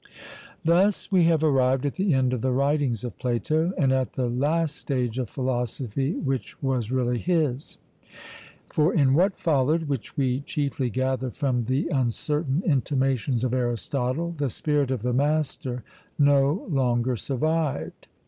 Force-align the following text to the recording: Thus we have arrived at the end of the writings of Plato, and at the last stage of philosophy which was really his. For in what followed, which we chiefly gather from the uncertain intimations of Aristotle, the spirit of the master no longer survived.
Thus 0.65 1.11
we 1.11 1.25
have 1.25 1.43
arrived 1.43 1.85
at 1.85 1.93
the 1.93 2.11
end 2.15 2.33
of 2.33 2.41
the 2.41 2.51
writings 2.51 3.03
of 3.03 3.19
Plato, 3.19 3.71
and 3.77 3.93
at 3.93 4.13
the 4.13 4.25
last 4.27 4.77
stage 4.77 5.19
of 5.19 5.29
philosophy 5.29 6.13
which 6.15 6.59
was 6.59 6.89
really 6.89 7.19
his. 7.19 7.77
For 8.71 8.95
in 8.95 9.13
what 9.13 9.37
followed, 9.37 9.83
which 9.83 10.17
we 10.17 10.39
chiefly 10.39 10.89
gather 10.89 11.29
from 11.29 11.65
the 11.65 11.87
uncertain 11.89 12.63
intimations 12.65 13.43
of 13.43 13.53
Aristotle, 13.53 14.33
the 14.35 14.49
spirit 14.49 14.89
of 14.89 15.03
the 15.03 15.13
master 15.13 15.83
no 16.17 16.65
longer 16.67 17.15
survived. 17.15 18.07